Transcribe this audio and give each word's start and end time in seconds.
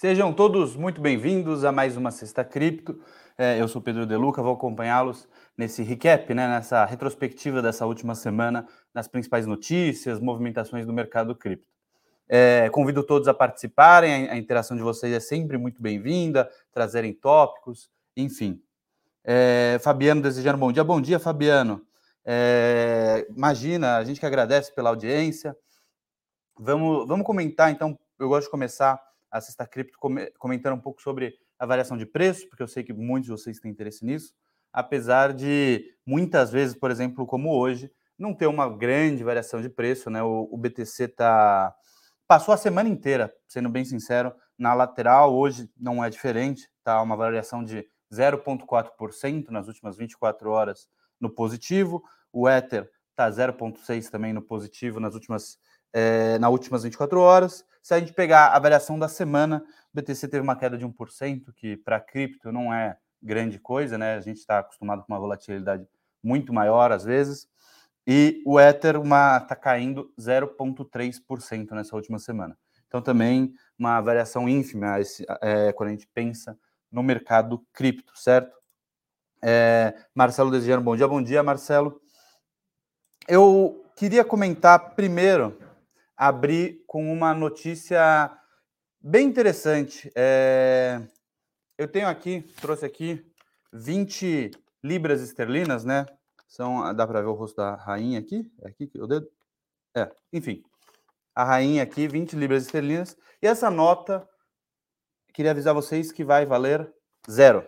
Sejam 0.00 0.32
todos 0.32 0.76
muito 0.76 1.00
bem-vindos 1.00 1.64
a 1.64 1.72
mais 1.72 1.96
uma 1.96 2.12
Sexta 2.12 2.44
Cripto. 2.44 3.02
É, 3.36 3.60
eu 3.60 3.66
sou 3.66 3.82
Pedro 3.82 4.06
Deluca, 4.06 4.40
vou 4.40 4.52
acompanhá-los 4.54 5.26
nesse 5.56 5.82
recap, 5.82 6.32
né, 6.32 6.46
nessa 6.46 6.84
retrospectiva 6.84 7.60
dessa 7.60 7.84
última 7.84 8.14
semana, 8.14 8.64
nas 8.94 9.08
principais 9.08 9.44
notícias, 9.44 10.20
movimentações 10.20 10.86
do 10.86 10.92
mercado 10.92 11.34
cripto. 11.34 11.66
É, 12.28 12.70
convido 12.70 13.02
todos 13.02 13.26
a 13.26 13.34
participarem, 13.34 14.30
a, 14.30 14.36
interação 14.36 14.76
de 14.76 14.84
vocês 14.84 15.12
é 15.12 15.18
sempre 15.18 15.58
muito 15.58 15.82
bem-vinda, 15.82 16.48
trazerem 16.70 17.12
tópicos, 17.12 17.90
enfim. 18.16 18.62
É, 19.24 19.80
Fabiano 19.82 20.22
desejando 20.22 20.58
bom 20.58 20.70
dia. 20.70 20.84
Bom 20.84 21.00
dia, 21.00 21.18
Fabiano. 21.18 21.82
É, 22.24 23.26
imagina, 23.36 23.96
a 23.96 24.04
gente 24.04 24.20
que 24.20 24.26
agradece 24.26 24.72
pela 24.72 24.90
audiência. 24.90 25.56
Vamos, 26.56 27.04
vamos 27.08 27.26
comentar, 27.26 27.72
então, 27.72 27.98
eu 28.16 28.28
gosto 28.28 28.44
de 28.44 28.52
começar 28.52 29.07
a 29.30 29.40
Sexta 29.40 29.66
Cripto 29.66 29.98
comentando 30.38 30.74
um 30.74 30.80
pouco 30.80 31.02
sobre 31.02 31.34
a 31.58 31.66
variação 31.66 31.96
de 31.96 32.06
preço, 32.06 32.48
porque 32.48 32.62
eu 32.62 32.68
sei 32.68 32.82
que 32.82 32.92
muitos 32.92 33.26
de 33.26 33.32
vocês 33.32 33.58
têm 33.58 33.70
interesse 33.70 34.04
nisso, 34.04 34.32
apesar 34.72 35.32
de 35.32 35.84
muitas 36.06 36.50
vezes, 36.50 36.76
por 36.76 36.90
exemplo, 36.90 37.26
como 37.26 37.50
hoje, 37.56 37.90
não 38.18 38.34
ter 38.34 38.46
uma 38.46 38.68
grande 38.68 39.22
variação 39.22 39.60
de 39.60 39.68
preço, 39.68 40.10
né? 40.10 40.22
O, 40.22 40.48
o 40.50 40.56
BTC 40.56 41.08
tá 41.08 41.74
passou 42.26 42.52
a 42.52 42.58
semana 42.58 42.88
inteira, 42.88 43.32
sendo 43.46 43.70
bem 43.70 43.84
sincero, 43.86 44.34
na 44.58 44.74
lateral, 44.74 45.34
hoje 45.34 45.70
não 45.78 46.04
é 46.04 46.10
diferente, 46.10 46.68
tá 46.84 47.00
uma 47.00 47.16
variação 47.16 47.64
de 47.64 47.86
0,4% 48.12 49.48
nas 49.48 49.66
últimas 49.66 49.96
24 49.96 50.50
horas 50.50 50.88
no 51.18 51.30
positivo, 51.30 52.02
o 52.32 52.48
Ether 52.48 52.90
tá 53.16 53.30
0,6 53.30 54.10
também 54.10 54.32
no 54.32 54.42
positivo 54.42 55.00
nas 55.00 55.14
últimas 55.14 55.58
é, 55.92 56.38
nas 56.38 56.50
últimas 56.50 56.82
24 56.82 57.20
horas. 57.20 57.64
Se 57.82 57.94
a 57.94 57.98
gente 57.98 58.12
pegar 58.12 58.48
a 58.48 58.58
variação 58.58 58.98
da 58.98 59.08
semana, 59.08 59.64
o 59.92 59.96
BTC 59.96 60.28
teve 60.28 60.42
uma 60.42 60.56
queda 60.56 60.76
de 60.76 60.86
1%, 60.86 61.52
que 61.54 61.76
para 61.76 62.00
cripto 62.00 62.52
não 62.52 62.72
é 62.72 62.96
grande 63.22 63.58
coisa, 63.58 63.96
né? 63.96 64.14
A 64.14 64.20
gente 64.20 64.38
está 64.38 64.58
acostumado 64.58 65.02
com 65.02 65.12
uma 65.12 65.18
volatilidade 65.18 65.86
muito 66.22 66.52
maior 66.52 66.92
às 66.92 67.04
vezes. 67.04 67.48
E 68.06 68.42
o 68.46 68.58
Ether 68.58 68.96
está 68.96 69.54
caindo 69.54 70.12
0,3% 70.18 71.72
nessa 71.72 71.94
última 71.94 72.18
semana. 72.18 72.56
Então, 72.86 73.02
também 73.02 73.54
uma 73.78 74.00
variação 74.00 74.48
ínfima 74.48 74.98
esse, 74.98 75.26
é, 75.42 75.72
quando 75.72 75.88
a 75.88 75.92
gente 75.92 76.08
pensa 76.14 76.58
no 76.90 77.02
mercado 77.02 77.62
cripto, 77.72 78.18
certo? 78.18 78.56
É, 79.42 79.94
Marcelo 80.14 80.50
desejando 80.50 80.82
bom 80.82 80.96
dia. 80.96 81.06
Bom 81.06 81.22
dia, 81.22 81.42
Marcelo. 81.42 82.00
Eu 83.28 83.84
queria 83.94 84.24
comentar 84.24 84.94
primeiro 84.94 85.58
abrir 86.18 86.82
com 86.84 87.12
uma 87.12 87.32
notícia 87.32 88.36
bem 89.00 89.28
interessante. 89.28 90.10
É... 90.16 91.00
Eu 91.78 91.86
tenho 91.86 92.08
aqui, 92.08 92.42
trouxe 92.60 92.84
aqui 92.84 93.24
20 93.72 94.50
libras 94.82 95.22
esterlinas, 95.22 95.84
né? 95.84 96.04
São, 96.48 96.92
dá 96.92 97.06
para 97.06 97.20
ver 97.20 97.28
o 97.28 97.34
rosto 97.34 97.56
da 97.56 97.76
rainha 97.76 98.18
aqui? 98.18 98.50
É 98.62 98.68
aqui 98.68 98.90
o 98.96 99.06
dedo? 99.06 99.30
É, 99.96 100.10
enfim. 100.32 100.64
A 101.34 101.44
rainha 101.44 101.84
aqui, 101.84 102.08
20 102.08 102.34
libras 102.34 102.64
esterlinas. 102.64 103.16
E 103.40 103.46
essa 103.46 103.70
nota, 103.70 104.28
queria 105.32 105.52
avisar 105.52 105.72
vocês 105.72 106.10
que 106.10 106.24
vai 106.24 106.44
valer 106.44 106.92
zero. 107.30 107.64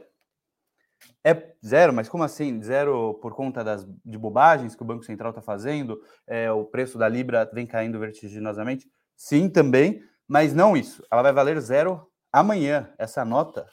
É 1.25 1.53
zero, 1.65 1.93
mas 1.93 2.09
como 2.09 2.25
assim? 2.25 2.63
Zero 2.63 3.15
por 3.21 3.35
conta 3.35 3.63
das, 3.63 3.87
de 4.05 4.17
bobagens 4.17 4.75
que 4.75 4.83
o 4.83 4.87
Banco 4.87 5.05
Central 5.05 5.31
está 5.31 5.43
fazendo? 5.43 6.01
É, 6.27 6.51
o 6.51 6.65
preço 6.65 6.99
da 6.99 7.09
Libra 7.09 7.49
vem 7.53 7.67
caindo 7.67 7.99
vertiginosamente? 7.99 8.91
Sim, 9.17 9.49
também, 9.49 10.03
mas 10.27 10.55
não 10.55 10.77
isso. 10.77 11.05
Ela 11.11 11.23
vai 11.23 11.33
valer 11.33 11.61
zero 11.61 12.07
amanhã. 12.33 12.93
Essa 12.99 13.25
nota 13.25 13.67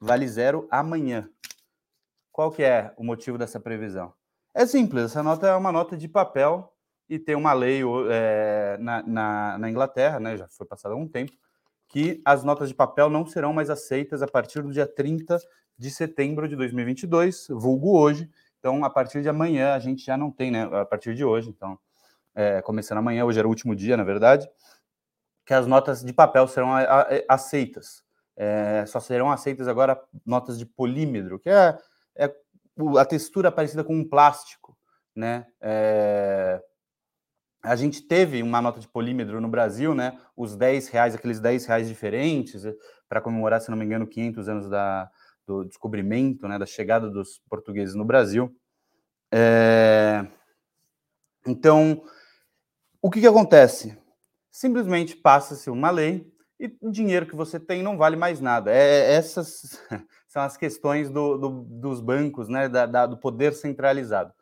vale 0.00 0.28
zero 0.28 0.68
amanhã. 0.70 1.28
Qual 2.30 2.50
que 2.50 2.62
é 2.62 2.92
o 2.96 3.04
motivo 3.04 3.38
dessa 3.38 3.58
previsão? 3.58 4.12
É 4.54 4.66
simples, 4.66 5.04
essa 5.04 5.22
nota 5.22 5.46
é 5.46 5.54
uma 5.54 5.72
nota 5.72 5.96
de 5.96 6.08
papel 6.08 6.72
e 7.08 7.18
tem 7.18 7.34
uma 7.34 7.52
lei 7.52 7.82
é, 8.10 8.76
na, 8.80 9.02
na, 9.02 9.58
na 9.58 9.70
Inglaterra, 9.70 10.18
né, 10.18 10.36
já 10.36 10.48
foi 10.48 10.66
passado 10.66 10.92
há 10.92 10.96
um 10.96 11.06
tempo, 11.06 11.32
que 11.88 12.20
as 12.24 12.42
notas 12.42 12.68
de 12.68 12.74
papel 12.74 13.08
não 13.08 13.26
serão 13.26 13.52
mais 13.52 13.70
aceitas 13.70 14.22
a 14.22 14.26
partir 14.26 14.62
do 14.62 14.72
dia 14.72 14.86
30 14.86 15.38
de 15.78 15.90
setembro 15.90 16.48
de 16.48 16.56
2022, 16.56 17.48
vulgo 17.50 17.98
hoje. 17.98 18.30
Então, 18.58 18.84
a 18.84 18.90
partir 18.90 19.22
de 19.22 19.28
amanhã, 19.28 19.74
a 19.74 19.78
gente 19.78 20.04
já 20.04 20.16
não 20.16 20.30
tem, 20.30 20.50
né? 20.50 20.64
A 20.64 20.84
partir 20.84 21.14
de 21.14 21.24
hoje, 21.24 21.50
então, 21.50 21.78
é, 22.34 22.60
começando 22.62 22.98
amanhã, 22.98 23.24
hoje 23.24 23.38
era 23.38 23.46
o 23.46 23.50
último 23.50 23.74
dia, 23.74 23.96
na 23.96 24.04
verdade, 24.04 24.48
que 25.44 25.54
as 25.54 25.66
notas 25.66 26.02
de 26.02 26.12
papel 26.12 26.48
serão 26.48 26.70
aceitas. 27.28 28.04
É, 28.36 28.84
só 28.86 29.00
serão 29.00 29.30
aceitas 29.30 29.68
agora 29.68 29.98
notas 30.24 30.58
de 30.58 30.66
polímetro, 30.66 31.38
que 31.38 31.48
é, 31.48 31.78
é 32.16 32.34
a 32.98 33.04
textura 33.04 33.50
parecida 33.50 33.82
com 33.82 33.94
um 33.94 34.06
plástico, 34.06 34.76
né? 35.14 35.46
É, 35.60 36.60
a 37.62 37.74
gente 37.74 38.02
teve 38.02 38.42
uma 38.42 38.60
nota 38.60 38.78
de 38.78 38.86
polímetro 38.86 39.40
no 39.40 39.48
Brasil, 39.48 39.94
né? 39.94 40.18
Os 40.36 40.54
10 40.54 40.88
reais, 40.88 41.14
aqueles 41.14 41.40
10 41.40 41.66
reais 41.66 41.88
diferentes, 41.88 42.62
para 43.08 43.20
comemorar, 43.20 43.60
se 43.60 43.70
não 43.70 43.78
me 43.78 43.84
engano, 43.84 44.06
500 44.06 44.48
anos 44.48 44.68
da, 44.68 45.10
do 45.46 45.64
descobrimento, 45.64 46.48
né, 46.48 46.58
da 46.58 46.66
chegada 46.66 47.08
dos 47.08 47.40
portugueses 47.48 47.94
no 47.94 48.04
Brasil. 48.04 48.54
É... 49.32 50.26
Então, 51.46 52.02
o 53.00 53.10
que, 53.10 53.20
que 53.20 53.26
acontece? 53.26 53.96
Simplesmente 54.50 55.16
passa-se 55.16 55.70
uma 55.70 55.90
lei 55.90 56.32
e 56.58 56.74
o 56.80 56.90
dinheiro 56.90 57.26
que 57.26 57.36
você 57.36 57.60
tem 57.60 57.82
não 57.82 57.96
vale 57.96 58.16
mais 58.16 58.40
nada. 58.40 58.72
É, 58.72 59.14
essas 59.14 59.80
são 60.26 60.42
as 60.42 60.56
questões 60.56 61.08
do, 61.08 61.36
do, 61.38 61.50
dos 61.64 62.00
bancos, 62.00 62.48
né, 62.48 62.68
da, 62.68 62.86
da, 62.86 63.06
do 63.06 63.18
poder 63.18 63.52
centralizado. 63.52 64.32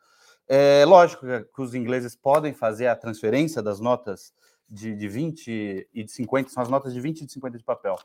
É 0.47 0.85
lógico 0.85 1.25
que 1.25 1.61
os 1.61 1.73
ingleses 1.73 2.15
podem 2.15 2.53
fazer 2.53 2.87
a 2.87 2.95
transferência 2.95 3.61
das 3.61 3.79
notas 3.79 4.33
de, 4.69 4.95
de 4.95 5.07
20 5.07 5.89
e 5.93 6.03
de 6.03 6.11
50, 6.11 6.49
são 6.49 6.61
as 6.61 6.69
notas 6.69 6.93
de 6.93 7.01
20 7.01 7.21
e 7.21 7.25
de 7.25 7.33
50 7.33 7.57
de 7.57 7.63
papel 7.63 7.97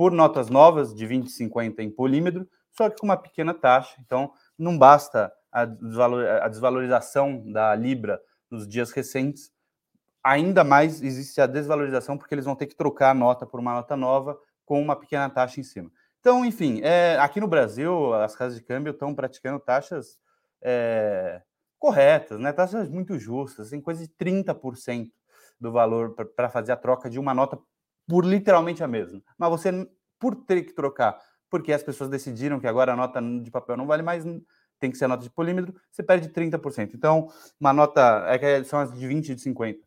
por 0.00 0.12
notas 0.12 0.48
novas 0.48 0.94
de 0.94 1.06
20 1.06 1.26
e 1.26 1.30
50 1.30 1.82
em 1.82 1.90
polímetro, 1.90 2.48
só 2.72 2.88
que 2.88 2.96
com 2.96 3.04
uma 3.04 3.18
pequena 3.18 3.52
taxa. 3.52 3.96
Então, 4.00 4.32
não 4.58 4.78
basta 4.78 5.30
a, 5.52 5.66
desvalor, 5.66 6.24
a 6.40 6.48
desvalorização 6.48 7.52
da 7.52 7.74
Libra 7.74 8.18
nos 8.50 8.66
dias 8.66 8.92
recentes, 8.92 9.52
ainda 10.24 10.64
mais 10.64 11.02
existe 11.02 11.38
a 11.38 11.46
desvalorização, 11.46 12.16
porque 12.16 12.34
eles 12.34 12.46
vão 12.46 12.56
ter 12.56 12.66
que 12.66 12.74
trocar 12.74 13.10
a 13.10 13.14
nota 13.14 13.44
por 13.44 13.60
uma 13.60 13.74
nota 13.74 13.94
nova 13.94 14.38
com 14.64 14.80
uma 14.80 14.96
pequena 14.96 15.28
taxa 15.28 15.60
em 15.60 15.64
cima. 15.64 15.90
Então, 16.18 16.46
enfim, 16.46 16.80
é, 16.82 17.18
aqui 17.18 17.38
no 17.38 17.46
Brasil, 17.46 18.14
as 18.14 18.34
casas 18.34 18.56
de 18.56 18.64
câmbio 18.64 18.92
estão 18.92 19.14
praticando 19.14 19.60
taxas 19.60 20.18
é, 20.62 21.42
corretas, 21.78 22.40
né? 22.40 22.54
taxas 22.54 22.88
muito 22.88 23.18
justas, 23.18 23.68
tem 23.68 23.82
coisa 23.82 24.02
de 24.02 24.10
30% 24.14 25.10
do 25.60 25.70
valor 25.70 26.14
para 26.34 26.48
fazer 26.48 26.72
a 26.72 26.76
troca 26.76 27.10
de 27.10 27.18
uma 27.18 27.34
nota 27.34 27.58
por 28.10 28.24
literalmente 28.24 28.82
a 28.82 28.88
mesma. 28.88 29.22
Mas 29.38 29.50
você, 29.50 29.88
por 30.18 30.34
ter 30.34 30.62
que 30.64 30.72
trocar, 30.72 31.16
porque 31.48 31.72
as 31.72 31.82
pessoas 31.82 32.10
decidiram 32.10 32.58
que 32.58 32.66
agora 32.66 32.92
a 32.92 32.96
nota 32.96 33.22
de 33.22 33.50
papel 33.52 33.76
não 33.76 33.86
vale 33.86 34.02
mais, 34.02 34.24
tem 34.80 34.90
que 34.90 34.98
ser 34.98 35.04
a 35.04 35.08
nota 35.08 35.22
de 35.22 35.30
polímetro, 35.30 35.72
você 35.92 36.02
perde 36.02 36.28
30%. 36.28 36.94
Então, 36.94 37.28
uma 37.60 37.72
nota, 37.72 38.24
é 38.26 38.36
que 38.36 38.64
são 38.64 38.80
as 38.80 38.92
de 38.92 39.06
20 39.06 39.28
e 39.28 39.34
de 39.36 39.40
50. 39.40 39.78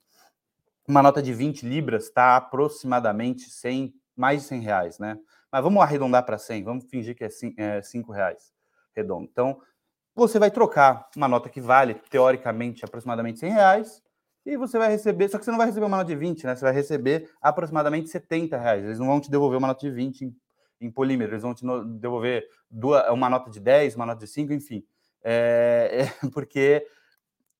Uma 0.87 1.03
nota 1.03 1.21
de 1.21 1.33
20 1.33 1.67
libras 1.67 2.05
está 2.05 2.37
aproximadamente 2.37 3.49
100, 3.49 3.93
mais 4.15 4.41
de 4.41 4.47
100 4.47 4.61
reais, 4.61 4.99
né? 4.99 5.17
Mas 5.51 5.61
vamos 5.61 5.83
arredondar 5.83 6.25
para 6.25 6.37
100, 6.37 6.63
vamos 6.63 6.85
fingir 6.85 7.15
que 7.15 7.25
é 7.25 7.81
5 7.81 8.13
é 8.13 8.15
reais 8.15 8.53
redondo. 8.95 9.27
Então, 9.31 9.59
você 10.15 10.37
vai 10.37 10.51
trocar 10.51 11.09
uma 11.15 11.27
nota 11.27 11.49
que 11.49 11.59
vale, 11.59 11.95
teoricamente, 12.09 12.85
aproximadamente 12.85 13.39
100 13.39 13.51
reais, 13.51 14.02
e 14.45 14.57
você 14.57 14.77
vai 14.77 14.89
receber, 14.89 15.29
só 15.29 15.37
que 15.37 15.45
você 15.45 15.51
não 15.51 15.57
vai 15.57 15.67
receber 15.67 15.85
uma 15.85 15.97
nota 15.97 16.09
de 16.09 16.15
20, 16.15 16.45
né? 16.45 16.55
Você 16.55 16.65
vai 16.65 16.73
receber 16.73 17.29
aproximadamente 17.41 18.09
70 18.09 18.57
reais. 18.57 18.83
Eles 18.83 18.99
não 18.99 19.07
vão 19.07 19.21
te 19.21 19.31
devolver 19.31 19.57
uma 19.57 19.69
nota 19.69 19.79
de 19.79 19.91
20 19.91 20.25
em, 20.25 20.35
em 20.81 20.91
polímero, 20.91 21.31
eles 21.31 21.43
vão 21.43 21.53
te 21.53 21.63
devolver 21.99 22.45
duas, 22.69 23.09
uma 23.09 23.29
nota 23.29 23.49
de 23.49 23.59
10, 23.59 23.95
uma 23.95 24.05
nota 24.05 24.25
de 24.25 24.27
5, 24.27 24.51
enfim. 24.51 24.83
É, 25.23 26.09
é 26.23 26.29
porque 26.29 26.85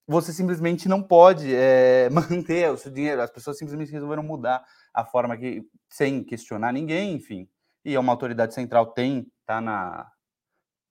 você 0.06 0.34
simplesmente 0.34 0.90
não 0.90 1.02
pode 1.02 1.56
é, 1.56 2.10
manter 2.12 2.70
o 2.70 2.78
seu 2.78 2.92
dinheiro. 2.92 3.22
As 3.22 3.32
pessoas 3.32 3.58
simplesmente 3.58 3.92
resolveram 3.92 4.24
mudar 4.24 4.64
a 4.94 5.06
forma 5.06 5.38
que, 5.38 5.64
sem 5.90 6.24
questionar 6.24 6.74
ninguém, 6.74 7.14
enfim. 7.14 7.48
E 7.86 7.98
uma 7.98 8.12
autoridade 8.12 8.54
central 8.54 8.88
tem, 8.88 9.28
tá 9.46 9.62
na, 9.62 10.12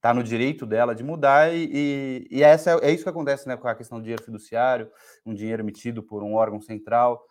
está 0.03 0.13
no 0.13 0.25
direito 0.25 0.67
dela 0.67 0.97
de 0.97 1.05
mudar, 1.05 1.55
e, 1.55 1.71
e, 1.73 2.29
e 2.29 2.43
essa 2.43 2.73
é, 2.73 2.89
é, 2.89 2.91
isso 2.91 3.05
que 3.05 3.09
acontece 3.09 3.47
né, 3.47 3.57
com 3.57 3.69
a 3.69 3.75
questão 3.75 3.99
do 3.99 4.03
dinheiro 4.03 4.25
fiduciário, 4.25 4.91
um 5.25 5.33
dinheiro 5.33 5.63
emitido 5.63 6.03
por 6.03 6.25
um 6.25 6.35
órgão 6.35 6.61
central. 6.61 7.25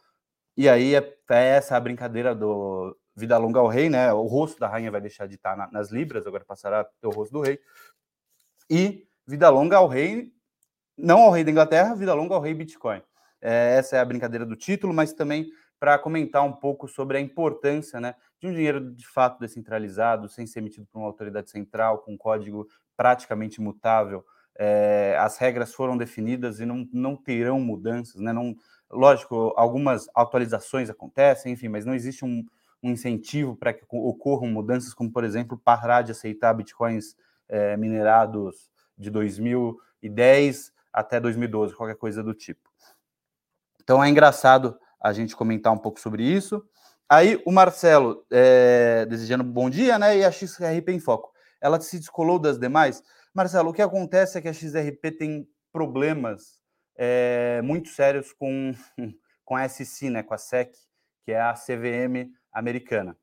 E 0.55 0.69
aí 0.69 0.95
é, 0.95 1.17
é 1.31 1.47
essa 1.49 1.75
a 1.75 1.79
brincadeira 1.81 2.33
do 2.33 2.97
vida 3.13 3.37
longa 3.37 3.59
ao 3.59 3.67
rei, 3.67 3.89
né? 3.89 4.13
O 4.13 4.23
rosto 4.23 4.57
da 4.57 4.69
rainha 4.69 4.89
vai 4.89 5.01
deixar 5.01 5.27
de 5.27 5.35
estar 5.35 5.57
na, 5.57 5.69
nas 5.69 5.91
libras, 5.91 6.25
agora 6.25 6.45
passará 6.45 6.87
o 7.03 7.09
rosto 7.09 7.33
do 7.33 7.41
rei. 7.41 7.59
E 8.69 9.05
vida 9.27 9.49
longa 9.49 9.75
ao 9.75 9.87
rei, 9.89 10.31
não 10.97 11.23
ao 11.23 11.31
rei 11.31 11.43
da 11.43 11.51
Inglaterra, 11.51 11.93
vida 11.93 12.13
longa 12.13 12.35
ao 12.35 12.41
rei 12.41 12.53
Bitcoin. 12.53 13.01
É, 13.41 13.75
essa 13.77 13.97
é 13.97 13.99
a 13.99 14.05
brincadeira 14.05 14.45
do 14.45 14.55
título, 14.55 14.93
mas 14.93 15.11
também 15.11 15.45
para 15.77 15.99
comentar 15.99 16.43
um 16.43 16.53
pouco 16.53 16.87
sobre 16.87 17.17
a 17.17 17.19
importância 17.19 17.99
né, 17.99 18.15
de 18.41 18.47
um 18.47 18.53
dinheiro 18.53 18.91
de 18.91 19.07
fato 19.07 19.39
descentralizado, 19.39 20.27
sem 20.27 20.47
ser 20.47 20.59
emitido 20.59 20.87
por 20.87 20.97
uma 20.97 21.07
autoridade 21.07 21.51
central, 21.51 21.99
com 21.99 22.13
um 22.13 22.17
código 22.17 22.67
praticamente 22.97 23.61
imutável. 23.61 24.25
É, 24.57 25.15
as 25.19 25.37
regras 25.37 25.73
foram 25.73 25.95
definidas 25.95 26.59
e 26.59 26.65
não, 26.65 26.87
não 26.91 27.15
terão 27.15 27.59
mudanças, 27.59 28.19
né? 28.19 28.33
Não, 28.33 28.55
lógico, 28.89 29.53
algumas 29.55 30.07
atualizações 30.15 30.89
acontecem, 30.89 31.53
enfim, 31.53 31.67
mas 31.67 31.85
não 31.85 31.93
existe 31.93 32.25
um, 32.25 32.43
um 32.81 32.89
incentivo 32.89 33.55
para 33.55 33.73
que 33.73 33.85
ocorram 33.91 34.47
mudanças, 34.47 34.91
como, 34.93 35.11
por 35.11 35.23
exemplo, 35.23 35.61
parar 35.63 36.01
de 36.01 36.11
aceitar 36.11 36.53
bitcoins 36.55 37.15
é, 37.47 37.77
minerados 37.77 38.71
de 38.97 39.11
2010 39.11 40.73
até 40.91 41.19
2012, 41.19 41.75
qualquer 41.75 41.95
coisa 41.95 42.23
do 42.23 42.33
tipo. 42.33 42.69
Então 43.83 44.03
é 44.03 44.09
engraçado 44.09 44.77
a 44.99 45.13
gente 45.13 45.35
comentar 45.35 45.71
um 45.71 45.77
pouco 45.77 45.99
sobre 45.99 46.23
isso. 46.23 46.63
Aí 47.13 47.43
o 47.45 47.51
Marcelo, 47.51 48.25
é, 48.31 49.05
desejando 49.05 49.43
bom 49.43 49.69
dia, 49.69 49.99
né? 49.99 50.19
E 50.19 50.23
a 50.23 50.31
XRP 50.31 50.93
em 50.93 50.99
foco. 51.01 51.33
Ela 51.59 51.77
se 51.81 51.99
descolou 51.99 52.39
das 52.39 52.57
demais. 52.57 53.03
Marcelo, 53.33 53.71
o 53.71 53.73
que 53.73 53.81
acontece 53.81 54.37
é 54.37 54.41
que 54.41 54.47
a 54.47 54.53
XRP 54.53 55.11
tem 55.19 55.45
problemas 55.73 56.63
é, 56.95 57.61
muito 57.63 57.89
sérios 57.89 58.31
com, 58.31 58.73
com 59.43 59.57
a 59.57 59.67
SEC, 59.67 60.09
né? 60.09 60.23
Com 60.23 60.33
a 60.33 60.37
SEC, 60.37 60.73
que 61.25 61.33
é 61.33 61.41
a 61.41 61.53
CVM 61.53 62.31
americana. 62.49 63.17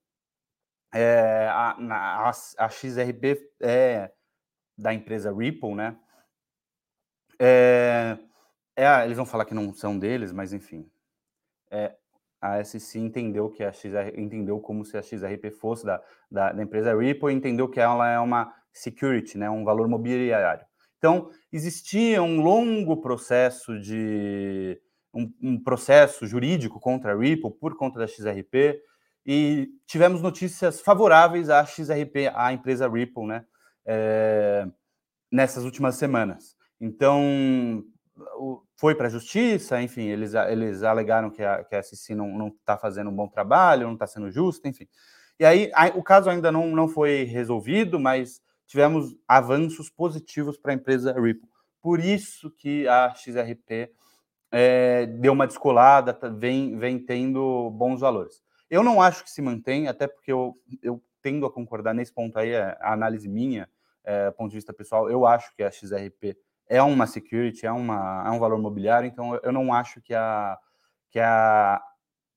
É, 0.92 1.48
a, 1.50 1.70
a, 1.70 2.30
a, 2.58 2.68
XRP 2.68 3.40
é 3.62 4.12
da 4.76 4.92
empresa 4.92 5.32
Ripple, 5.32 5.74
né? 5.74 5.98
É, 7.40 8.18
é, 8.76 9.04
eles 9.06 9.16
vão 9.16 9.24
falar 9.24 9.46
que 9.46 9.54
não 9.54 9.72
são 9.72 9.98
deles, 9.98 10.30
mas 10.30 10.52
enfim. 10.52 10.86
É, 11.70 11.96
a 12.40 12.62
SEC 12.62 13.00
entendeu 13.00 13.50
que 13.50 13.62
a 13.62 13.72
XR, 13.72 14.16
entendeu 14.16 14.60
como 14.60 14.84
se 14.84 14.96
a 14.96 15.02
XRP 15.02 15.50
fosse 15.50 15.84
da, 15.84 16.00
da, 16.30 16.52
da 16.52 16.62
empresa 16.62 16.96
Ripple, 16.96 17.32
entendeu 17.32 17.68
que 17.68 17.80
ela 17.80 18.08
é 18.08 18.18
uma 18.18 18.54
security, 18.72 19.36
né, 19.36 19.50
um 19.50 19.64
valor 19.64 19.88
mobiliário. 19.88 20.64
Então, 20.98 21.30
existia 21.52 22.22
um 22.22 22.40
longo 22.40 23.00
processo 23.00 23.78
de 23.80 24.80
um, 25.14 25.32
um 25.42 25.62
processo 25.62 26.26
jurídico 26.26 26.80
contra 26.80 27.12
a 27.12 27.16
Ripple 27.16 27.52
por 27.52 27.76
conta 27.76 27.98
da 27.98 28.06
XRP, 28.06 28.80
e 29.26 29.68
tivemos 29.86 30.22
notícias 30.22 30.80
favoráveis 30.80 31.50
à 31.50 31.64
XRP, 31.64 32.30
à 32.34 32.52
empresa 32.52 32.88
Ripple, 32.88 33.26
né, 33.26 33.44
é, 33.84 34.66
nessas 35.30 35.64
últimas 35.64 35.96
semanas. 35.96 36.56
Então, 36.80 37.84
foi 38.76 38.94
para 38.94 39.06
a 39.06 39.10
justiça, 39.10 39.80
enfim, 39.80 40.02
eles, 40.08 40.34
eles 40.34 40.82
alegaram 40.82 41.30
que 41.30 41.42
a, 41.42 41.64
que 41.64 41.74
a 41.74 41.82
SEC 41.82 42.14
não 42.16 42.48
está 42.48 42.76
fazendo 42.76 43.10
um 43.10 43.14
bom 43.14 43.28
trabalho, 43.28 43.86
não 43.86 43.94
está 43.94 44.06
sendo 44.06 44.30
justo, 44.30 44.66
enfim. 44.66 44.88
E 45.38 45.44
aí, 45.44 45.70
o 45.94 46.02
caso 46.02 46.28
ainda 46.28 46.50
não, 46.50 46.66
não 46.68 46.88
foi 46.88 47.24
resolvido, 47.24 48.00
mas 48.00 48.42
tivemos 48.66 49.16
avanços 49.26 49.88
positivos 49.88 50.58
para 50.58 50.72
a 50.72 50.74
empresa 50.74 51.12
Ripple. 51.12 51.48
Por 51.80 52.00
isso 52.00 52.50
que 52.50 52.86
a 52.88 53.14
XRP 53.14 53.90
é, 54.50 55.06
deu 55.06 55.32
uma 55.32 55.46
descolada, 55.46 56.12
tá, 56.12 56.28
vem, 56.28 56.76
vem 56.76 56.98
tendo 56.98 57.70
bons 57.70 58.00
valores. 58.00 58.42
Eu 58.68 58.82
não 58.82 59.00
acho 59.00 59.24
que 59.24 59.30
se 59.30 59.40
mantém, 59.40 59.88
até 59.88 60.06
porque 60.06 60.32
eu, 60.32 60.54
eu 60.82 61.02
tendo 61.22 61.46
a 61.46 61.52
concordar 61.52 61.94
nesse 61.94 62.12
ponto 62.12 62.38
aí, 62.38 62.50
é 62.50 62.76
a 62.80 62.92
análise 62.92 63.28
minha, 63.28 63.68
é, 64.04 64.30
ponto 64.30 64.50
de 64.50 64.56
vista 64.56 64.72
pessoal, 64.72 65.10
eu 65.10 65.26
acho 65.26 65.54
que 65.54 65.62
a 65.62 65.70
XRP 65.70 66.36
é 66.68 66.82
uma 66.82 67.06
security, 67.06 67.66
é, 67.66 67.72
uma, 67.72 68.24
é 68.26 68.30
um 68.30 68.38
valor 68.38 68.58
mobiliário, 68.58 69.08
então 69.08 69.38
eu 69.42 69.52
não 69.52 69.72
acho 69.72 70.00
que, 70.00 70.14
a, 70.14 70.58
que, 71.10 71.18
a, 71.18 71.80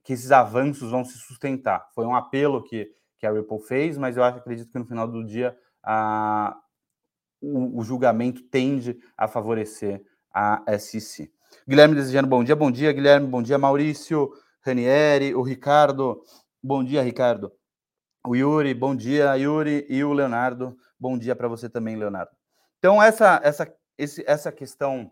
que 0.04 0.14
esses 0.14 0.32
avanços 0.32 0.92
vão 0.92 1.04
se 1.04 1.18
sustentar. 1.18 1.90
Foi 1.94 2.06
um 2.06 2.16
apelo 2.16 2.64
que, 2.64 2.90
que 3.20 3.26
a 3.26 3.32
Ripple 3.32 3.60
fez, 3.60 3.98
mas 3.98 4.18
eu 4.18 4.24
acredito 4.24 4.72
que 4.72 4.80
no 4.80 4.86
final 4.86 5.08
do 5.08 5.26
dia 5.26 5.58
a, 5.84 6.56
o, 7.42 7.80
o 7.80 7.84
julgamento 7.84 8.42
tende 8.44 8.98
a 9.18 9.28
favorecer 9.28 10.02
a 10.34 10.64
SEC. 10.80 11.30
Guilherme 11.68 11.96
desejando 11.96 12.28
bom 12.28 12.44
dia, 12.44 12.56
bom 12.56 12.72
dia, 12.72 12.92
Guilherme, 12.94 13.28
bom 13.28 13.42
dia, 13.42 13.58
Maurício. 13.58 14.32
Ranieri, 14.64 15.34
o 15.34 15.42
Ricardo. 15.42 16.22
Bom 16.62 16.84
dia, 16.84 17.02
Ricardo. 17.02 17.52
O 18.26 18.36
Yuri, 18.36 18.74
bom 18.74 18.96
dia, 18.96 19.36
Yuri. 19.36 19.86
E 19.90 20.04
o 20.04 20.14
Leonardo, 20.14 20.78
bom 21.00 21.18
dia 21.18 21.36
para 21.36 21.48
você 21.48 21.68
também, 21.68 21.96
Leonardo. 21.96 22.32
Então, 22.78 23.02
essa, 23.02 23.42
essa, 23.44 23.72
esse, 24.04 24.24
essa 24.28 24.52
questão 24.52 25.12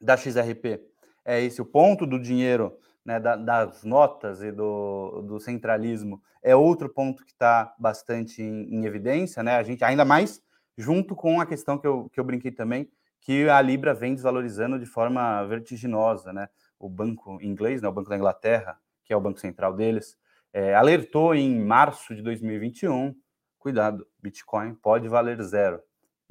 da 0.00 0.16
XRP 0.16 0.80
é 1.24 1.40
esse 1.40 1.60
o 1.60 1.66
ponto 1.66 2.06
do 2.06 2.18
dinheiro, 2.18 2.76
né, 3.04 3.18
da, 3.20 3.36
das 3.36 3.84
notas 3.84 4.42
e 4.42 4.50
do, 4.50 5.22
do 5.22 5.40
centralismo, 5.40 6.22
é 6.42 6.54
outro 6.54 6.88
ponto 6.88 7.24
que 7.24 7.32
está 7.32 7.74
bastante 7.78 8.42
em, 8.42 8.74
em, 8.74 8.84
evidência, 8.84 9.42
né? 9.42 9.56
A 9.56 9.62
gente, 9.62 9.84
ainda 9.84 10.04
mais 10.04 10.42
junto 10.76 11.14
com 11.14 11.40
a 11.40 11.46
questão 11.46 11.78
que 11.78 11.86
eu, 11.86 12.08
que 12.10 12.18
eu 12.18 12.24
brinquei 12.24 12.50
também, 12.50 12.90
que 13.20 13.48
a 13.48 13.60
Libra 13.60 13.94
vem 13.94 14.14
desvalorizando 14.14 14.78
de 14.78 14.86
forma 14.86 15.44
vertiginosa, 15.44 16.32
né? 16.32 16.48
o 16.82 16.88
banco 16.88 17.40
inglês, 17.40 17.80
né, 17.80 17.88
o 17.88 17.92
Banco 17.92 18.10
da 18.10 18.16
Inglaterra, 18.16 18.76
que 19.04 19.12
é 19.12 19.16
o 19.16 19.20
banco 19.20 19.38
central 19.38 19.72
deles, 19.72 20.18
é, 20.52 20.74
alertou 20.74 21.32
em 21.34 21.58
março 21.64 22.14
de 22.14 22.20
2021, 22.20 23.14
cuidado, 23.58 24.04
Bitcoin 24.20 24.74
pode 24.74 25.08
valer 25.08 25.40
zero. 25.42 25.80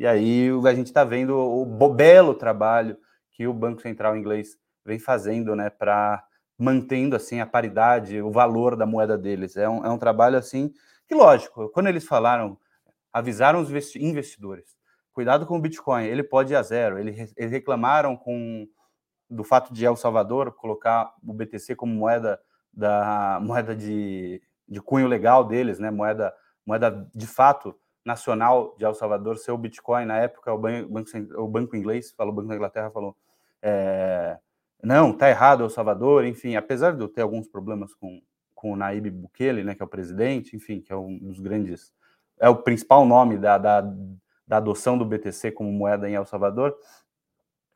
E 0.02 0.08
aí 0.08 0.50
a 0.68 0.74
gente 0.74 0.88
está 0.88 1.04
vendo 1.04 1.38
o 1.38 1.94
belo 1.94 2.34
trabalho 2.34 2.98
que 3.34 3.46
o 3.46 3.54
Banco 3.54 3.84
Central 3.84 4.18
inglês 4.18 4.58
vem 4.84 4.98
fazendo, 4.98 5.56
né, 5.56 5.70
para 5.70 6.26
mantendo 6.58 7.16
assim 7.16 7.40
a 7.40 7.46
paridade, 7.46 8.20
o 8.20 8.32
valor 8.32 8.76
da 8.76 8.88
moeda 8.88 9.16
deles. 9.16 9.56
É 9.56 9.70
um, 9.70 9.86
é 9.86 9.90
um 9.92 10.00
trabalho 10.00 10.40
assim 10.40 10.74
que, 11.08 11.14
lógico, 11.14 11.70
quando 11.70 11.86
eles 11.86 12.04
falaram, 12.04 12.58
avisaram 13.14 13.62
os 13.62 13.70
investidores, 13.96 14.76
cuidado 15.14 15.46
com 15.46 15.56
o 15.56 15.62
Bitcoin, 15.62 16.06
ele 16.06 16.24
pode 16.24 16.52
ir 16.52 16.56
a 16.56 16.64
zero. 16.64 16.98
Eles, 16.98 17.32
eles 17.38 17.52
reclamaram 17.52 18.18
com 18.18 18.68
do 19.30 19.44
fato 19.44 19.72
de 19.72 19.86
El 19.86 19.96
Salvador 19.96 20.52
colocar 20.54 21.14
o 21.24 21.32
BTC 21.32 21.76
como 21.76 21.94
moeda 21.94 22.42
da 22.74 23.38
moeda 23.40 23.76
de, 23.76 24.42
de 24.68 24.82
cunho 24.82 25.06
legal 25.06 25.44
deles, 25.44 25.78
né? 25.78 25.92
Moeda 25.92 26.34
moeda 26.66 27.08
de 27.14 27.28
fato 27.28 27.76
nacional 28.04 28.76
de 28.78 28.86
El 28.86 28.94
Salvador 28.94 29.38
ser 29.38 29.52
o 29.52 29.58
Bitcoin 29.58 30.06
na 30.06 30.18
época 30.18 30.54
o 30.54 30.58
banco, 30.58 30.92
o 31.38 31.48
banco 31.48 31.76
inglês 31.76 32.12
falou 32.12 32.34
o 32.34 32.36
banco 32.36 32.50
da 32.50 32.56
Inglaterra 32.56 32.90
falou 32.90 33.16
é, 33.62 34.38
não 34.82 35.14
tá 35.14 35.30
errado 35.30 35.64
El 35.64 35.70
Salvador 35.70 36.26
enfim 36.26 36.56
apesar 36.56 36.96
de 36.96 37.02
eu 37.02 37.08
ter 37.08 37.22
alguns 37.22 37.48
problemas 37.48 37.94
com 37.94 38.22
com 38.56 38.72
o 38.72 38.76
Naib 38.76 39.10
Bukele 39.10 39.64
né 39.64 39.76
que 39.76 39.82
é 39.82 39.86
o 39.86 39.90
presidente 39.90 40.56
enfim 40.56 40.82
que 40.82 40.92
é 40.92 40.96
um 40.96 41.18
dos 41.20 41.40
grandes 41.40 41.94
é 42.40 42.50
o 42.50 42.56
principal 42.56 43.06
nome 43.06 43.38
da, 43.38 43.58
da, 43.58 43.82
da 44.48 44.58
adoção 44.58 44.98
do 44.98 45.06
BTC 45.06 45.52
como 45.52 45.72
moeda 45.72 46.10
em 46.10 46.16
El 46.16 46.26
Salvador 46.26 46.76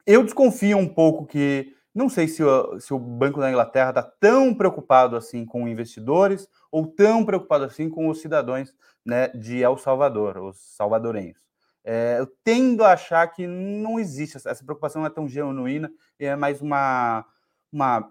eu 0.08 0.24
desconfio 0.24 0.78
um 0.78 0.88
pouco 0.88 1.26
que 1.26 1.75
não 1.96 2.10
sei 2.10 2.28
se 2.28 2.44
o, 2.44 2.78
se 2.78 2.94
o 2.94 3.00
Banco 3.00 3.40
da 3.40 3.50
Inglaterra 3.50 3.90
está 3.90 4.04
tão 4.04 4.54
preocupado 4.54 5.16
assim 5.16 5.46
com 5.46 5.66
investidores 5.66 6.50
ou 6.70 6.86
tão 6.86 7.26
preocupado 7.26 7.64
assim 7.64 7.90
com 7.90 8.10
os 8.10 8.20
cidadãos 8.20 8.76
né, 9.06 9.30
de 9.30 9.64
El 9.64 9.78
Salvador, 9.78 10.38
os 10.38 10.58
salvadorenhos. 10.76 11.40
É, 11.86 12.18
eu 12.20 12.28
tendo 12.44 12.84
a 12.84 12.92
achar 12.92 13.26
que 13.28 13.48
não 13.48 13.98
existe, 13.98 14.36
essa 14.36 14.66
preocupação 14.66 15.02
não 15.02 15.08
é 15.08 15.12
tão 15.12 15.28
genuína, 15.28 15.90
é 16.20 16.36
mais 16.36 16.62
uma, 16.62 17.24
uma 17.72 18.10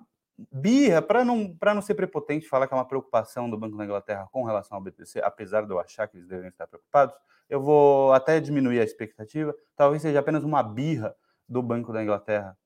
birra, 0.51 1.03
para 1.03 1.23
não, 1.23 1.55
não 1.61 1.83
ser 1.83 1.95
prepotente, 1.95 2.49
falar 2.49 2.67
que 2.67 2.73
é 2.73 2.77
uma 2.77 2.89
preocupação 2.89 3.51
do 3.51 3.59
Banco 3.59 3.77
da 3.77 3.85
Inglaterra 3.85 4.29
com 4.33 4.45
relação 4.45 4.79
ao 4.79 4.83
BTC, 4.83 5.21
apesar 5.21 5.67
de 5.67 5.73
eu 5.73 5.79
achar 5.79 6.09
que 6.09 6.17
eles 6.17 6.27
devem 6.27 6.49
estar 6.49 6.67
preocupados, 6.67 7.15
eu 7.51 7.61
vou 7.61 8.13
até 8.15 8.41
diminuir 8.41 8.81
a 8.81 8.85
expectativa, 8.85 9.55
talvez 9.77 10.01
seja 10.01 10.21
apenas 10.21 10.43
uma 10.43 10.63
birra 10.63 11.15
do 11.47 11.63
Banco 11.63 11.93
da 11.93 12.03
Inglaterra 12.03 12.57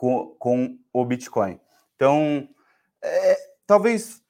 com, 0.00 0.34
com 0.38 0.78
o 0.94 1.04
Bitcoin. 1.04 1.60
Então, 1.94 2.48
é, 3.02 3.36
talvez 3.66 4.24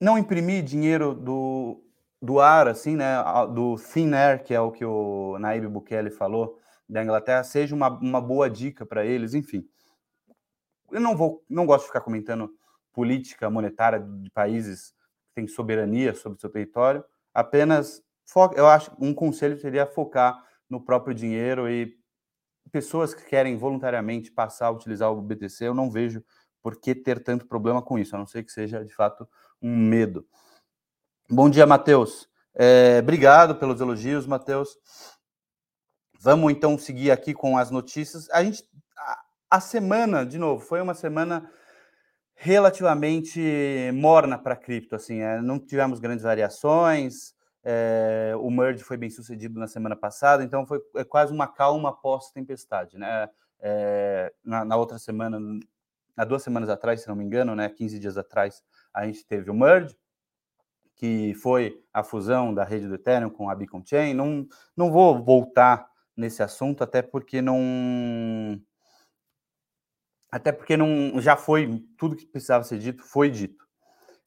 não 0.00 0.16
imprimir 0.16 0.62
dinheiro 0.62 1.12
do, 1.12 1.82
do 2.22 2.38
ar, 2.38 2.68
assim, 2.68 2.94
né, 2.94 3.16
do 3.52 3.74
thin 3.74 4.14
air, 4.14 4.44
que 4.44 4.54
é 4.54 4.60
o 4.60 4.70
que 4.70 4.84
o 4.84 5.40
Naib 5.40 5.66
Bukele 5.66 6.08
falou, 6.08 6.56
da 6.88 7.02
Inglaterra, 7.02 7.42
seja 7.42 7.74
uma, 7.74 7.88
uma 7.88 8.20
boa 8.20 8.48
dica 8.48 8.86
para 8.86 9.04
eles, 9.04 9.34
enfim. 9.34 9.68
Eu 10.92 11.00
não 11.00 11.16
vou, 11.16 11.44
não 11.50 11.66
gosto 11.66 11.82
de 11.82 11.88
ficar 11.88 12.02
comentando 12.02 12.54
política 12.92 13.50
monetária 13.50 13.98
de 13.98 14.30
países 14.30 14.92
que 15.26 15.34
têm 15.34 15.48
soberania 15.48 16.14
sobre 16.14 16.40
seu 16.40 16.48
território, 16.48 17.04
apenas, 17.34 18.04
eu 18.54 18.68
acho, 18.68 18.92
um 19.00 19.12
conselho 19.12 19.58
seria 19.58 19.84
focar 19.84 20.40
no 20.70 20.80
próprio 20.80 21.12
dinheiro 21.12 21.68
e 21.68 21.92
pessoas 22.76 23.14
que 23.14 23.24
querem 23.24 23.56
voluntariamente 23.56 24.30
passar 24.30 24.66
a 24.66 24.70
utilizar 24.70 25.10
o 25.10 25.22
BTC, 25.22 25.64
eu 25.64 25.72
não 25.72 25.90
vejo 25.90 26.22
por 26.62 26.78
que 26.78 26.94
ter 26.94 27.24
tanto 27.24 27.46
problema 27.46 27.80
com 27.80 27.98
isso, 27.98 28.14
a 28.14 28.18
não 28.18 28.26
ser 28.26 28.42
que 28.42 28.52
seja 28.52 28.84
de 28.84 28.92
fato 28.94 29.26
um 29.62 29.74
medo. 29.74 30.26
Bom 31.26 31.48
dia, 31.48 31.64
Matheus. 31.64 32.28
É, 32.54 32.98
obrigado 33.00 33.56
pelos 33.56 33.80
elogios, 33.80 34.26
Matheus. 34.26 34.76
Vamos 36.20 36.52
então 36.52 36.76
seguir 36.76 37.10
aqui 37.10 37.32
com 37.32 37.56
as 37.56 37.70
notícias. 37.70 38.28
A 38.28 38.44
gente, 38.44 38.62
a, 38.94 39.24
a 39.52 39.58
semana, 39.60 40.26
de 40.26 40.36
novo, 40.36 40.62
foi 40.62 40.82
uma 40.82 40.92
semana 40.92 41.50
relativamente 42.34 43.40
morna 43.94 44.36
para 44.36 44.54
cripto, 44.54 44.94
assim, 44.94 45.20
é, 45.20 45.40
não 45.40 45.58
tivemos 45.58 45.98
grandes 45.98 46.24
variações, 46.24 47.34
é, 47.68 48.32
o 48.38 48.48
merge 48.48 48.84
foi 48.84 48.96
bem 48.96 49.10
sucedido 49.10 49.58
na 49.58 49.66
semana 49.66 49.96
passada, 49.96 50.44
então 50.44 50.64
foi 50.64 50.80
é 50.94 51.02
quase 51.02 51.32
uma 51.32 51.48
calma 51.48 51.92
pós-tempestade, 51.92 52.96
né? 52.96 53.28
É, 53.58 54.32
na, 54.44 54.64
na, 54.64 54.76
outra 54.76 55.00
semana, 55.00 55.40
há 56.16 56.24
duas 56.24 56.44
semanas 56.44 56.68
atrás, 56.68 57.00
se 57.00 57.08
não 57.08 57.16
me 57.16 57.24
engano, 57.24 57.56
né, 57.56 57.68
15 57.68 57.98
dias 57.98 58.16
atrás, 58.16 58.62
a 58.94 59.04
gente 59.04 59.26
teve 59.26 59.50
o 59.50 59.54
merge, 59.54 59.98
que 60.94 61.34
foi 61.34 61.82
a 61.92 62.04
fusão 62.04 62.54
da 62.54 62.62
rede 62.62 62.86
do 62.86 62.94
Ethereum 62.94 63.30
com 63.30 63.50
a 63.50 63.54
Beacon 63.56 63.82
Chain. 63.84 64.14
Não, 64.14 64.46
não 64.76 64.92
vou 64.92 65.20
voltar 65.20 65.90
nesse 66.16 66.44
assunto, 66.44 66.84
até 66.84 67.02
porque 67.02 67.42
não 67.42 68.62
até 70.30 70.52
porque 70.52 70.76
não 70.76 71.20
já 71.20 71.36
foi 71.36 71.84
tudo 71.98 72.14
que 72.14 72.26
precisava 72.26 72.62
ser 72.62 72.78
dito 72.78 73.02
foi 73.02 73.28
dito. 73.28 73.66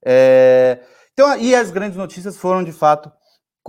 É, 0.03 0.84
então, 1.13 1.38
e 1.38 1.53
as 1.53 1.72
grandes 1.72 1.98
notícias 1.98 2.38
foram 2.38 2.63
de 2.63 2.72
fato, 2.72 3.12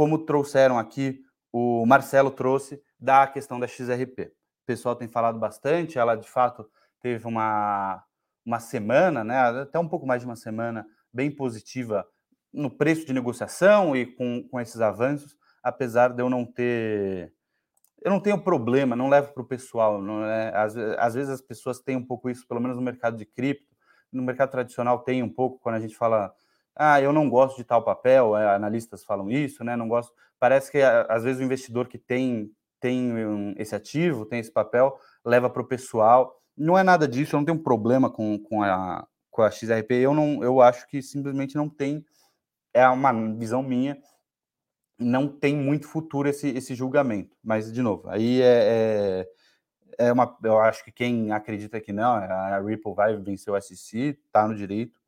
como 0.00 0.16
trouxeram 0.16 0.78
aqui, 0.78 1.21
o 1.52 1.85
Marcelo 1.85 2.30
trouxe 2.30 2.83
da 2.99 3.26
questão 3.26 3.61
da 3.61 3.66
XRP. 3.66 4.33
O 4.62 4.64
pessoal 4.64 4.97
tem 4.97 5.07
falado 5.07 5.38
bastante, 5.38 5.99
ela 5.99 6.16
de 6.16 6.26
fato 6.26 6.66
teve 7.02 7.26
uma, 7.26 8.02
uma 8.42 8.59
semana, 8.61 9.23
né, 9.23 9.37
até 9.37 9.78
um 9.78 9.87
pouco 9.87 10.07
mais 10.07 10.23
de 10.23 10.26
uma 10.26 10.37
semana, 10.37 10.87
bem 11.12 11.30
positiva 11.30 12.09
no 12.50 12.71
preço 12.71 13.04
de 13.04 13.12
negociação 13.12 13.95
e 13.95 14.07
com, 14.07 14.42
com 14.49 14.59
esses 14.59 14.80
avanços, 14.80 15.37
apesar 15.62 16.14
de 16.14 16.23
eu 16.23 16.30
não 16.30 16.47
ter 16.47 17.35
eu 18.00 18.11
não 18.11 18.21
tenho 18.21 18.42
problema, 18.42 18.97
não 18.97 19.11
levo 19.11 19.35
para 19.35 19.42
o 19.42 19.47
pessoal. 19.47 20.00
Não 20.00 20.25
é? 20.25 20.50
às, 20.57 20.75
às, 20.78 21.12
vezes 21.12 21.28
as 21.28 21.42
pessoas 21.42 21.78
têm 21.78 21.95
um 21.95 22.07
pouco 22.07 22.30
isso, 22.30 22.49
pelo 22.49 22.59
menos 22.59 22.78
no 22.78 22.83
mercado 22.83 23.19
de 23.19 23.26
cripto. 23.26 23.76
No 24.11 24.23
mercado 24.23 24.50
tradicional 24.50 25.00
tem 25.00 25.23
um 25.23 25.28
pouco, 25.28 25.59
quando 25.59 25.75
a 25.75 25.80
gente 25.80 25.95
fala, 25.95 26.35
ah, 26.77 27.00
eu 27.00 27.12
não 27.12 27.29
gosto 27.29 27.57
de 27.57 27.65
tal 27.65 27.83
papel, 27.83 28.37
é, 28.37 28.55
analistas 28.55 29.05
falam 29.05 29.31
isso, 29.31 29.62
né? 29.65 29.77
Não 29.77 29.89
gosto. 29.89 30.12
Parece 30.39 30.71
que 30.71 30.79
às 30.81 31.23
vezes 31.23 31.41
o 31.41 31.45
investidor 31.45 31.89
que 31.89 31.99
tem, 31.99 32.50
tem 32.81 33.55
esse 33.59 33.75
ativo, 33.75 34.25
tem 34.25 34.39
esse 34.41 34.50
papel, 34.50 34.99
leva 35.25 35.50
para 35.50 35.62
o 35.62 35.67
pessoal. 35.67 36.41
Não 36.57 36.79
é 36.79 36.83
nada 36.83 37.07
disso, 37.07 37.37
eu 37.37 37.39
não 37.39 37.45
tenho 37.45 37.59
um 37.59 37.62
problema 37.62 38.11
com, 38.11 38.39
com, 38.39 38.62
a, 38.62 39.07
com 39.31 39.43
a 39.43 39.50
XRP. 39.50 39.93
Eu, 39.93 40.15
não, 40.15 40.43
eu 40.43 40.61
acho 40.61 40.87
que 40.89 41.03
simplesmente 41.03 41.57
não 41.57 41.69
tem. 41.69 42.05
É 42.73 42.89
uma 42.89 43.12
visão 43.37 43.62
minha 43.62 44.00
não 45.00 45.27
tem 45.27 45.57
muito 45.57 45.89
futuro 45.89 46.29
esse, 46.29 46.49
esse 46.50 46.75
julgamento. 46.75 47.35
Mas, 47.43 47.73
de 47.73 47.81
novo, 47.81 48.09
aí 48.09 48.43
é, 48.43 49.25
é, 49.99 50.07
é, 50.07 50.12
uma. 50.12 50.37
Eu 50.45 50.61
acho 50.61 50.85
que 50.85 50.93
quem 50.93 51.33
acredita 51.33 51.81
que 51.81 51.93
não, 51.93 52.12
a 52.15 52.61
Ripple 52.61 52.95
vai 52.95 53.17
vencer 53.17 53.53
o 53.53 53.61
SEC, 53.61 54.19
tá 54.31 54.47
no 54.47 54.55
direito. 54.55 55.00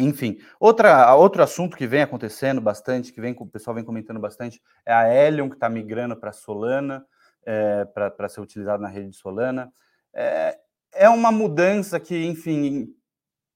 Enfim, 0.00 0.38
outra, 0.58 1.14
outro 1.14 1.42
assunto 1.42 1.76
que 1.76 1.86
vem 1.86 2.02
acontecendo 2.02 2.60
bastante, 2.60 3.12
que 3.12 3.20
vem, 3.20 3.36
o 3.38 3.46
pessoal 3.46 3.74
vem 3.74 3.84
comentando 3.84 4.18
bastante, 4.18 4.60
é 4.84 4.92
a 4.92 5.12
Helium, 5.12 5.48
que 5.48 5.56
está 5.56 5.68
migrando 5.68 6.16
para 6.16 6.32
Solana, 6.32 7.04
é, 7.44 7.84
para 7.84 8.28
ser 8.28 8.40
utilizado 8.40 8.82
na 8.82 8.88
rede 8.88 9.10
de 9.10 9.16
Solana. 9.16 9.72
É, 10.14 10.58
é 10.92 11.08
uma 11.08 11.30
mudança 11.30 12.00
que, 12.00 12.26
enfim, 12.26 12.94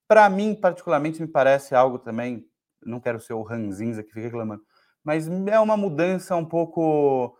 para 0.06 0.28
mim, 0.28 0.54
particularmente, 0.54 1.20
me 1.20 1.28
parece 1.28 1.74
algo 1.74 1.98
também. 1.98 2.46
Não 2.84 3.00
quero 3.00 3.20
ser 3.20 3.32
o 3.32 3.42
Ranzinza 3.42 4.02
que 4.02 4.12
fica 4.12 4.26
reclamando, 4.26 4.62
mas 5.02 5.26
é 5.28 5.58
uma 5.58 5.76
mudança 5.76 6.36
um 6.36 6.44
pouco. 6.44 7.36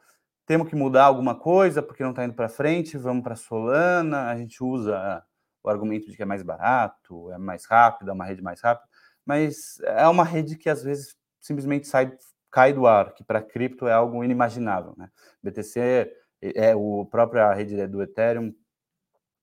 Temos 0.47 0.69
que 0.69 0.77
mudar 0.77 1.05
alguma 1.05 1.35
coisa 1.35 1.83
porque 1.83 2.03
não 2.03 2.11
está 2.11 2.25
indo 2.25 2.35
para 2.35 2.49
frente, 2.49 2.99
vamos 2.99 3.23
para 3.23 3.37
Solana. 3.37 4.29
A 4.29 4.37
gente 4.37 4.63
usa 4.63 5.23
o 5.65 5.71
argumento 5.71 6.11
de 6.11 6.17
que 6.17 6.23
é 6.23 6.27
mais 6.27 6.43
barato, 6.43 7.33
é 7.33 7.39
mais 7.39 7.65
rápido, 7.65 8.11
é 8.11 8.13
uma 8.13 8.27
rede 8.27 8.43
mais 8.43 8.61
rápida, 8.61 8.87
mas 9.25 9.79
é 9.83 10.07
uma 10.09 10.25
rede 10.25 10.57
que 10.57 10.69
às 10.69 10.83
vezes 10.83 11.17
simplesmente 11.41 11.87
sai, 11.87 12.13
cai 12.51 12.73
do 12.73 12.87
ar, 12.87 13.15
que 13.15 13.25
para 13.25 13.43
cripto 13.43 13.87
é 13.87 13.93
algo 13.93 14.23
inimaginável. 14.23 14.95
Né? 14.97 15.09
BTC 15.43 16.13
é, 16.55 16.75
o 16.75 17.07
própria 17.07 17.53
rede 17.55 17.87
do 17.87 18.03
Ethereum 18.03 18.55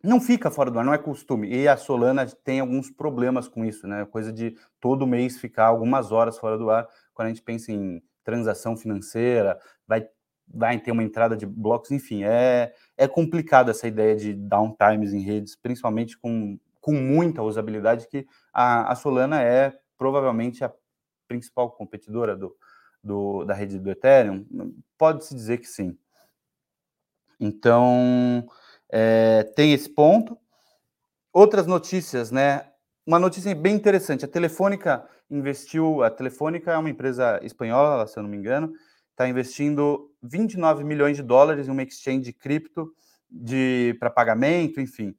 não 0.04 0.20
fica 0.20 0.50
fora 0.50 0.72
do 0.72 0.80
ar, 0.80 0.86
não 0.86 0.94
é 0.94 0.98
costume. 0.98 1.48
E 1.50 1.68
a 1.68 1.78
Solana 1.78 2.26
tem 2.26 2.60
alguns 2.60 2.90
problemas 2.90 3.48
com 3.48 3.64
isso, 3.64 3.88
né? 3.88 4.06
Coisa 4.06 4.34
de 4.34 4.56
todo 4.80 5.06
mês 5.06 5.40
ficar 5.40 5.66
algumas 5.66 6.12
horas 6.12 6.38
fora 6.38 6.58
do 6.58 6.70
ar. 6.72 6.88
Quando 7.14 7.28
a 7.28 7.30
gente 7.30 7.44
pensa 7.44 7.72
em 7.72 8.02
transação 8.24 8.76
financeira, 8.76 9.60
vai, 9.88 10.08
vai 10.48 10.80
ter 10.80 10.92
uma 10.92 11.04
entrada 11.04 11.36
de 11.36 11.46
blocos, 11.46 11.92
enfim, 11.92 12.24
é, 12.24 12.74
é 12.98 13.08
complicado 13.08 13.70
essa 13.70 13.88
ideia 13.88 14.16
de 14.16 14.34
downtimes 14.34 15.14
em 15.14 15.22
redes, 15.22 15.56
principalmente 15.56 16.18
com, 16.18 16.60
com 16.82 16.94
muita 16.94 17.44
usabilidade, 17.44 18.08
que 18.08 18.28
a, 18.52 18.92
a 18.92 18.96
Solana 18.96 19.42
é 19.42 19.74
provavelmente 19.98 20.64
a 20.64 20.74
principal 21.28 21.72
competidora 21.72 22.36
do, 22.36 22.54
do, 23.04 23.46
da 23.46 23.54
rede 23.54 23.80
do 23.80 23.90
Ethereum, 23.90 24.46
pode-se 24.98 25.34
dizer 25.34 25.60
que 25.60 25.68
sim. 25.68 25.98
Então, 27.40 28.46
é, 28.90 29.44
tem 29.56 29.74
esse 29.74 29.90
ponto. 29.90 30.38
Outras 31.32 31.66
notícias, 31.66 32.30
né? 32.30 32.68
Uma 33.06 33.18
notícia 33.18 33.56
bem 33.56 33.76
interessante. 33.76 34.26
A 34.26 34.28
Telefônica 34.28 35.08
investiu. 35.30 36.04
A 36.04 36.10
Telefônica 36.10 36.72
é 36.72 36.78
uma 36.78 36.90
empresa 36.90 37.40
espanhola, 37.42 38.06
se 38.06 38.20
eu 38.20 38.24
não 38.24 38.30
me 38.30 38.38
engano, 38.38 38.74
está 39.12 39.28
investindo 39.28 40.12
29 40.22 40.84
milhões 40.84 41.18
de 41.18 41.24
dólares 41.24 41.68
em 41.68 41.72
uma 41.72 41.84
exchange 41.84 42.26
de 42.26 42.34
cripto 42.34 42.92
de 43.30 43.96
para 44.00 44.10
pagamento, 44.10 44.82
enfim. 44.82 45.16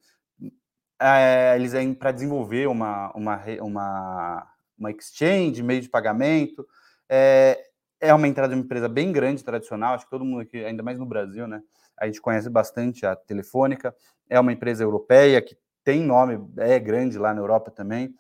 É, 1.03 1.57
eles 1.57 1.73
vêm 1.73 1.93
para 1.95 2.13
desenvolver 2.13 2.69
uma, 2.69 3.11
uma, 3.13 3.41
uma, 3.61 4.47
uma 4.79 4.91
exchange, 4.91 5.63
meio 5.63 5.81
de 5.81 5.89
pagamento. 5.89 6.67
É, 7.09 7.61
é 8.01 8.13
uma 8.15 8.29
entrada 8.29 8.49
de 8.49 8.59
uma 8.59 8.65
empresa 8.65 8.89
bem 8.89 9.13
grande, 9.13 9.45
tradicional, 9.45 9.95
acho 9.95 10.05
que 10.05 10.11
todo 10.11 10.25
mundo 10.25 10.41
aqui, 10.41 10.65
ainda 10.65 10.83
mais 10.83 10.99
no 10.99 11.07
Brasil, 11.07 11.47
né? 11.47 11.63
A 11.97 12.07
gente 12.07 12.21
conhece 12.21 12.51
bastante 12.51 13.07
a 13.07 13.15
Telefônica, 13.15 13.95
é 14.29 14.41
uma 14.41 14.53
empresa 14.53 14.83
europeia 14.83 15.41
que 15.41 15.57
tem 15.85 16.03
nome, 16.03 16.41
é 16.59 16.79
grande 16.79 17.19
lá 17.19 17.33
na 17.33 17.41
Europa 17.41 17.71
também. 17.71 18.15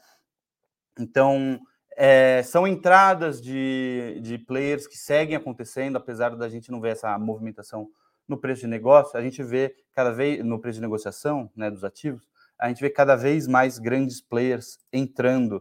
Então, 0.98 1.58
é, 1.96 2.42
são 2.42 2.66
entradas 2.66 3.40
de, 3.40 4.20
de 4.22 4.38
players 4.38 4.86
que 4.86 4.96
seguem 4.96 5.36
acontecendo, 5.36 5.96
apesar 5.96 6.36
da 6.36 6.48
gente 6.48 6.70
não 6.70 6.80
ver 6.80 6.90
essa 6.90 7.18
movimentação 7.18 7.88
no 8.28 8.38
preço 8.38 8.62
de 8.62 8.66
negócio, 8.66 9.18
a 9.18 9.22
gente 9.22 9.42
vê 9.42 9.74
cada 9.92 10.10
vez 10.10 10.44
no 10.44 10.60
preço 10.60 10.76
de 10.76 10.82
negociação 10.82 11.50
né, 11.56 11.70
dos 11.70 11.84
ativos, 11.84 12.28
a 12.62 12.68
gente 12.68 12.80
vê 12.80 12.88
cada 12.88 13.16
vez 13.16 13.48
mais 13.48 13.76
grandes 13.80 14.20
players 14.20 14.78
entrando 14.92 15.60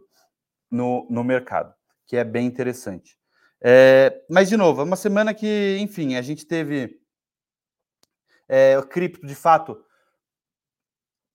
no, 0.69 1.07
no 1.09 1.23
mercado, 1.23 1.73
que 2.05 2.15
é 2.15 2.23
bem 2.23 2.45
interessante. 2.45 3.17
É, 3.59 4.23
mas, 4.29 4.47
de 4.47 4.55
novo, 4.55 4.81
é 4.81 4.83
uma 4.83 4.95
semana 4.95 5.33
que, 5.33 5.77
enfim, 5.79 6.15
a 6.15 6.21
gente 6.21 6.45
teve 6.45 7.01
é, 8.47 8.77
o 8.77 8.83
cripto, 8.83 9.25
de 9.25 9.33
fato, 9.33 9.83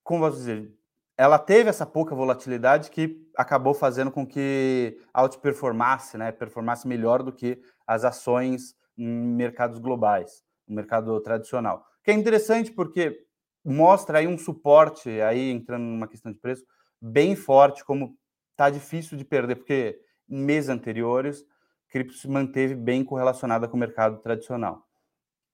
como 0.03 0.23
posso 0.23 0.37
dizer, 0.37 0.73
ela 1.17 1.37
teve 1.37 1.69
essa 1.69 1.85
pouca 1.85 2.15
volatilidade 2.15 2.89
que 2.89 3.29
acabou 3.35 3.73
fazendo 3.73 4.09
com 4.09 4.25
que 4.25 4.97
outperformasse, 5.13 6.17
né, 6.17 6.31
performasse 6.31 6.87
melhor 6.87 7.21
do 7.21 7.33
que 7.33 7.61
as 7.85 8.05
ações 8.05 8.73
em 8.97 9.05
mercados 9.05 9.79
globais, 9.79 10.45
no 10.65 10.77
mercado 10.77 11.19
tradicional. 11.19 11.85
Que 12.05 12.11
é 12.11 12.13
interessante 12.13 12.71
porque 12.71 13.26
mostra 13.73 14.19
aí 14.19 14.27
um 14.27 14.37
suporte, 14.37 15.09
aí 15.21 15.51
entrando 15.51 15.83
numa 15.83 16.07
questão 16.07 16.31
de 16.31 16.37
preço, 16.39 16.65
bem 17.01 17.35
forte, 17.35 17.83
como 17.83 18.17
tá 18.55 18.69
difícil 18.69 19.17
de 19.17 19.25
perder, 19.25 19.55
porque 19.55 19.99
em 20.29 20.39
meses 20.39 20.69
anteriores, 20.69 21.45
cripto 21.89 22.13
se 22.13 22.27
manteve 22.27 22.75
bem 22.75 23.03
correlacionada 23.03 23.67
com 23.67 23.77
o 23.77 23.79
mercado 23.79 24.19
tradicional. 24.19 24.85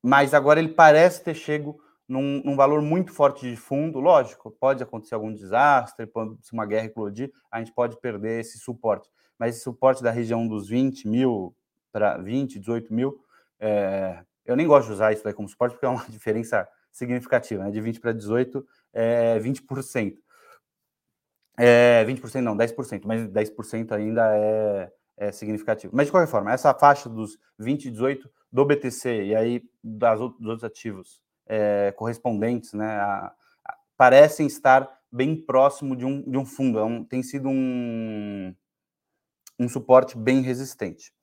Mas 0.01 0.33
agora 0.33 0.59
ele 0.59 0.73
parece 0.73 1.23
ter 1.23 1.33
chego 1.33 1.79
num, 2.07 2.41
num, 2.43 2.55
valor 2.55 2.81
muito 2.81 3.11
forte 3.13 3.49
de 3.49 3.55
fundo. 3.55 3.99
Lógico, 3.99 4.51
pode 4.51 4.83
acontecer 4.83 5.15
algum 5.15 5.33
desastre, 5.33 6.05
pode, 6.05 6.37
se 6.41 6.53
uma 6.53 6.65
guerra 6.65 6.85
eclodir, 6.85 7.31
a 7.49 7.59
gente 7.59 7.73
pode 7.73 7.99
perder 7.99 8.41
esse 8.41 8.59
suporte. 8.59 9.09
Mas 9.39 9.55
esse 9.55 9.63
suporte 9.63 10.03
da 10.03 10.11
região 10.11 10.47
dos 10.47 10.67
20 10.67 11.07
mil 11.07 11.55
para 11.91 12.17
20, 12.17 12.59
18 12.59 12.93
mil, 12.93 13.19
é, 13.59 14.23
eu 14.45 14.55
nem 14.55 14.67
gosto 14.67 14.87
de 14.87 14.93
usar 14.93 15.13
isso 15.13 15.23
daí 15.23 15.33
como 15.33 15.47
suporte, 15.47 15.73
porque 15.73 15.85
é 15.85 15.89
uma 15.89 16.05
diferença 16.09 16.67
significativa, 16.93 17.63
né? 17.63 17.71
De 17.71 17.81
20 17.81 17.99
para 17.99 18.13
18 18.13 18.65
é 18.93 19.39
20%. 19.39 20.17
É, 21.57 22.05
20% 22.05 22.41
não, 22.41 22.55
10%, 22.55 23.01
mas 23.05 23.27
10% 23.27 23.91
ainda 23.91 24.35
é, 24.35 24.91
é 25.17 25.31
significativo. 25.31 25.95
Mas 25.95 26.07
de 26.07 26.11
qualquer 26.11 26.29
forma, 26.29 26.51
essa 26.51 26.73
faixa 26.73 27.09
dos 27.09 27.37
20 27.59 27.85
e 27.85 27.91
18 27.91 28.29
do 28.51 28.65
BTC 28.65 29.25
e 29.25 29.35
aí 29.35 29.63
das, 29.83 30.19
dos 30.19 30.45
outros 30.45 30.63
ativos 30.63 31.21
é, 31.45 31.91
correspondentes, 31.97 32.73
né, 32.73 32.87
a, 32.87 33.33
a, 33.67 33.75
parecem 33.97 34.47
estar 34.47 34.89
bem 35.11 35.35
próximo 35.35 35.95
de 35.95 36.05
um, 36.05 36.21
de 36.21 36.37
um 36.37 36.45
fundo. 36.45 36.79
É 36.79 36.83
um, 36.83 37.03
tem 37.03 37.21
sido 37.21 37.49
um, 37.49 38.55
um 39.59 39.69
suporte 39.69 40.17
bem 40.17 40.41
resistente. 40.41 41.13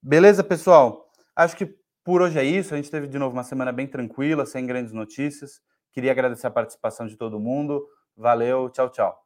Beleza, 0.00 0.44
pessoal? 0.44 1.10
Acho 1.34 1.56
que 1.56 1.81
por 2.04 2.22
hoje 2.22 2.38
é 2.38 2.44
isso. 2.44 2.74
A 2.74 2.76
gente 2.76 2.90
teve 2.90 3.06
de 3.06 3.18
novo 3.18 3.34
uma 3.34 3.44
semana 3.44 3.72
bem 3.72 3.86
tranquila, 3.86 4.46
sem 4.46 4.66
grandes 4.66 4.92
notícias. 4.92 5.60
Queria 5.92 6.12
agradecer 6.12 6.46
a 6.46 6.50
participação 6.50 7.06
de 7.06 7.16
todo 7.16 7.38
mundo. 7.38 7.86
Valeu, 8.16 8.68
tchau, 8.70 8.90
tchau. 8.90 9.21